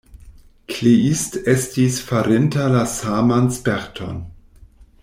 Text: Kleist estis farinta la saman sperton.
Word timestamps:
Kleist 0.75 1.35
estis 1.53 1.99
farinta 2.09 2.65
la 2.77 2.81
saman 2.95 3.47
sperton. 3.59 4.21